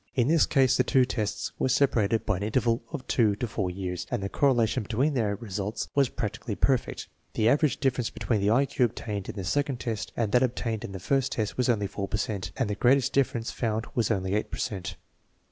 In 0.15 0.29
this 0.29 0.47
case 0.47 0.75
the 0.77 0.83
two 0.83 1.05
tests 1.05 1.51
were 1.59 1.69
separated 1.69 2.25
by 2.25 2.37
an 2.37 2.41
interval 2.41 2.81
of 2.91 3.05
two 3.05 3.35
to 3.35 3.45
four 3.45 3.69
years, 3.69 4.07
and 4.09 4.23
the 4.23 4.29
correlation 4.29 4.81
between 4.81 5.13
their 5.13 5.35
results 5.35 5.89
was 5.93 6.09
practically 6.09 6.55
perfect. 6.55 7.07
The 7.35 7.47
average 7.47 7.79
difference 7.79 8.09
between 8.09 8.41
the 8.41 8.49
I 8.49 8.65
Q 8.65 8.85
obtained 8.85 9.29
in 9.29 9.35
the 9.35 9.43
second 9.43 9.79
test 9.79 10.11
and 10.17 10.31
that 10.31 10.41
obtained 10.41 10.83
in 10.83 10.93
the 10.93 10.99
first 10.99 11.37
was 11.55 11.69
only 11.69 11.85
4 11.85 12.07
per 12.07 12.17
cent, 12.17 12.51
and 12.57 12.67
the 12.67 12.73
great 12.73 12.97
est 12.97 13.13
difference 13.13 13.51
found 13.51 13.85
was 13.93 14.09
only 14.09 14.33
8 14.33 14.49
per 14.49 14.57
cent. 14.57 14.95